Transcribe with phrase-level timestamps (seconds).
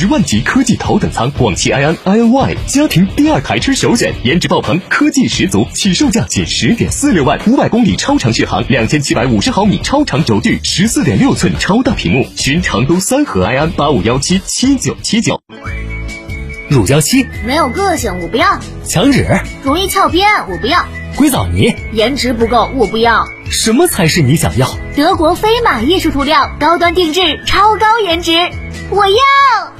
[0.00, 15.38] 十万级科技头等舱广汽埃安 iNY 家庭第二台车首选，颜值爆棚，科技十足，起售价仅十点四六万，五百公里超长续航，两千七百五十毫米超长轴距，十四点六寸超大屏幕，寻成都三河埃安八五幺七七九七九。
[16.70, 19.26] 乳胶漆没有个性，我不要；墙纸
[19.62, 20.78] 容易翘边，我不要；
[21.14, 23.26] 硅藻泥颜值不够，我不要。
[23.50, 24.66] 什么才是你想要？
[24.96, 28.32] 德国飞马艺术涂料，高端定制，超高颜值，
[28.88, 29.79] 我要。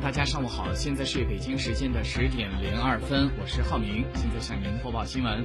[0.00, 5.44] 大家上午好，现在是北京时间的十点零二分，我是浩明，现在向您播报新闻。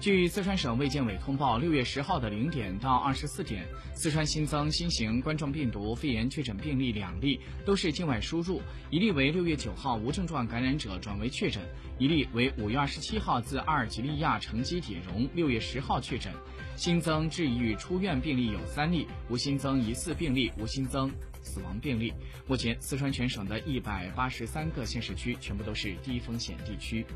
[0.00, 8.60] 据四川省卫健委通报，六月十号的零点到二十四点，四川新增新型冠状病毒肺炎确诊病例两例，都是境外输入，
[8.90, 11.62] 一例为六月九号无症状感染者转为确诊，
[11.98, 16.32] 一例为五月二十七号自阿尔及利亚乘机抵蓉，六月十号确诊。
[16.76, 21.10] 新增治愈出院病例有三例，无新增疑似病例，无新增。
[21.46, 22.12] 死亡病例。
[22.46, 27.06] 目前，四川全省的一百八十三个县市区全部都是低风险地区。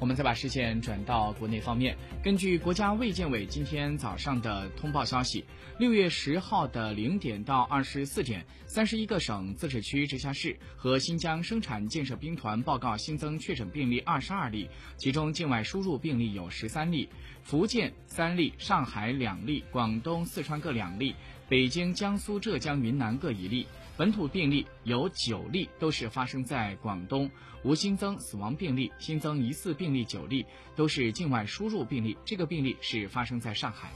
[0.00, 5.44] 我们再把视线转到国内方面，根据国家卫健委今天早上的通报消息，
[5.76, 17.08] 六月十号的零点到二十四点，三十一个省、自治区、直辖市和新疆生产建设兵团报告新增确诊病例二十二例，其中境外输入病例有十三例，
[17.42, 21.16] 福建三例，上海两例，广东、四川各两例。
[21.48, 23.66] 北京、江苏、浙江、云南各一例，
[23.96, 27.30] 本土病例有九例，都是发生在广东，
[27.62, 30.44] 无新增死亡病例，新增疑似病例九例，
[30.76, 32.18] 都是境外输入病例。
[32.22, 33.88] 这个病例是发生在上海。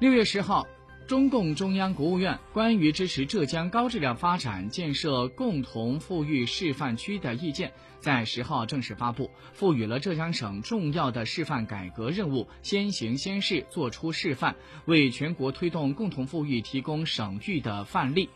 [0.00, 0.66] 六月十号。
[1.06, 14.56] 中共中央、国务院关于支持浙江高质量发展、建设共同富裕示范区的意见在十号正式发布，赋予了浙江省重要的示范改革任务，先行先试，做出示范，
[14.86, 18.28] 为全国推动共同富裕提供省域的范例。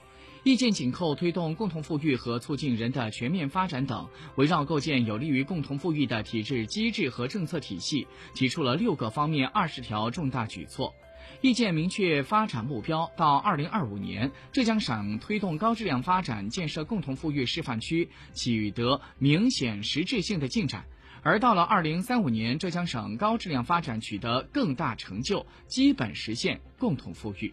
[0.45, 10.95] 意见紧扣推动共同富裕和促进人的全面发展等，围绕构建有利于共同富裕的体制机制和政策体系，提出了六个方面、二十条重大举措。
[11.41, 20.83] 意见明确发展目标，到二零二五年，浙江省推动高质量发展、建设共同富裕示范区取得明显实质性的进展；
[21.23, 27.53] 而到了二零三五年，浙江省高质量发展取得更大成就，基本实现共同富裕。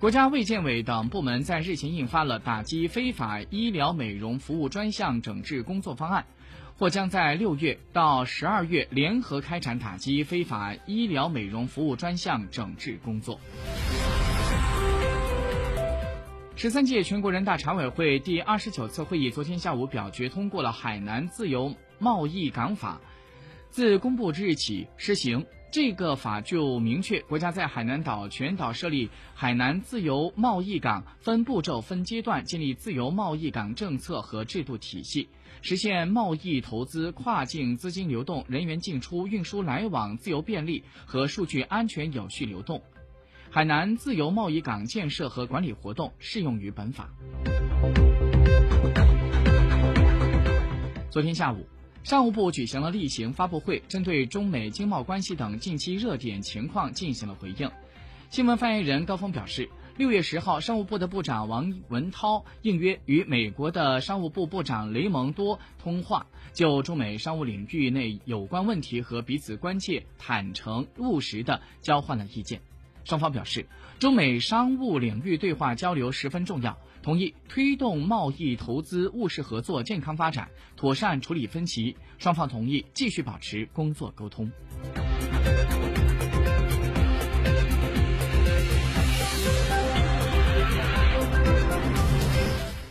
[0.00, 6.26] 国家卫健委等部门在日前印发了打击非法医疗美容服务专项整治工作方案。
[6.78, 13.38] 或将在六月到十二月联合开展打击非法医疗美容服务专项整治工作。
[16.56, 23.00] 十三届全国人大常委会第二十九次会议昨天下午表决通过了《海南自由贸易港法》，
[23.70, 25.46] 自公布之日起施行。
[25.74, 35.28] 这个法就明确，国家在海南岛全岛设立海南自由贸易港，分步骤、分阶段建立自由贸易港政策和制度体系。
[35.62, 42.80] 实现贸易、投资、跨境资金流动、人员进出、运输来往自由便利和数据安全有序流动。
[43.50, 47.10] 海南自由贸易港建设和管理活动适用于本法。
[51.10, 51.66] 昨天下午，
[52.04, 57.70] 商务部举行了例行发布会，针对中美经贸关系等近期热点情况进行了回应。
[58.28, 72.60] 新闻发言人高峰表示，六月十号，商务部的部长王文涛应约与美国的商务部部长雷蒙多通话，就中美商务领域内有关问题和彼此关切坦诚务实的交换了意见。
[73.04, 73.66] 双方表示，
[73.98, 81.94] 中美商务领域对话交流十分重要，同意推动贸易投资务实合作健康发展，妥善处理分歧。
[82.16, 84.50] 双方同意继续保持工作沟通。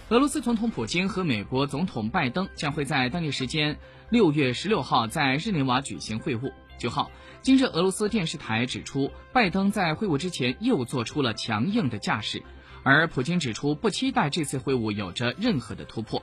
[0.09, 3.79] 俄罗斯总统普京和美国总统拜登将会在当地时间
[4.11, 6.53] 六月十六号在日内瓦举行会晤。
[6.77, 7.09] 九号，
[7.41, 12.43] 今日俄罗斯电视台指出，拜登在会晤之前又做出了强硬的架势，
[12.83, 16.21] 而普京指出不期待这次会晤有着任何的突破。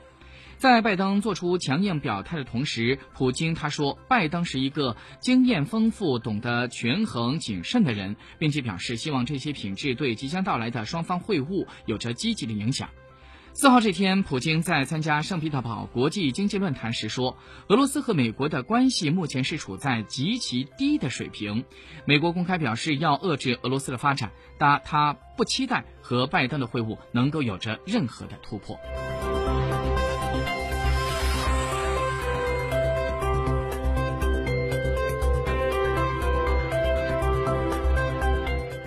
[0.58, 12.90] 在拜登做出强硬表态的同时，普京他说，拜登是一个经验丰富、懂得权衡谨慎的人，并且表示希望这些品质对即将到来的双方会晤有着积极的影响。
[13.52, 17.36] 四号这天，普京在参加圣彼得堡国际经济论坛时说
[17.68, 21.64] ：“俄罗斯和美国的关系目前是处在极其低的水平。
[22.06, 28.78] 美国公开表示要遏制俄罗斯的发展，但他不期待和拜登的会晤能够有着任何的突破。”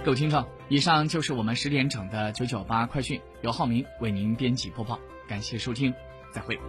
[0.03, 5.93] 各位听众，以上就是我们十点整的九九八快讯，由浩明为您编辑播报，感谢收听，
[6.29, 6.59] 再会。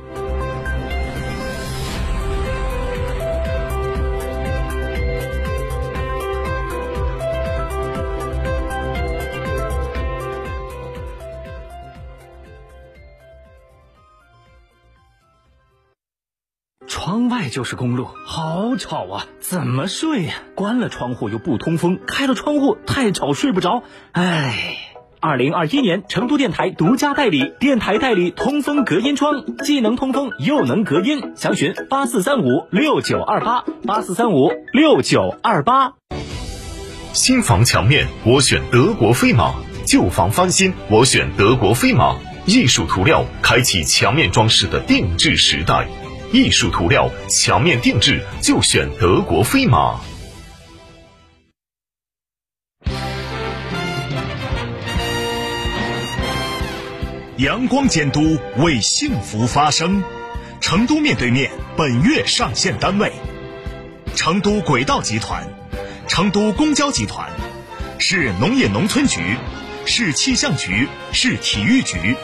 [17.05, 19.27] 窗外就是公路，好吵啊！
[19.39, 20.37] 怎么睡呀？
[20.55, 23.83] 关了窗户又不通风，开了窗户太吵，睡不着。
[24.13, 24.79] 唉，
[25.21, 31.35] 二零二一年成都电台独家代理电台代理通风隔音窗，既能通风又能隔音。
[31.37, 35.93] 详询八四三五六九二八八四三五六九二八。
[37.13, 39.53] 新房墙面我选德国飞马，
[39.87, 42.17] 旧房翻新我选德国飞马。
[42.47, 45.87] 艺术涂料开启墙面装饰的定制时代。
[46.35, 50.01] 艺术涂料墙面定制就选德国飞马。
[57.37, 60.03] 阳光监督为幸福发声。
[60.61, 63.13] 成都面对面本月上线单位：
[64.17, 65.49] 成都轨道集团、
[66.09, 67.31] 成都公交集团、
[68.01, 69.37] 市农业农村局、
[69.87, 72.17] 市气象局、市体育局。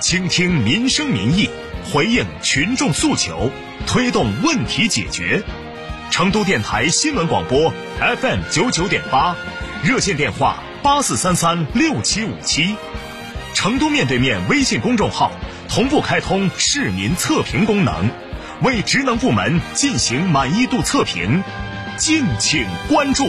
[0.00, 1.48] 倾听民生民意。
[1.84, 3.50] 回应群众诉求，
[3.86, 5.42] 推动问题解决。
[6.10, 9.36] 成都电台新闻广播 FM 九九点八，
[9.82, 12.76] 热线电话八四三三六七五七。
[13.52, 15.30] 成都面对面微信公众号
[15.68, 18.10] 同步开通市民测评功能，
[18.62, 21.42] 为职能部门进行满意度测评，
[21.96, 23.28] 敬请关注。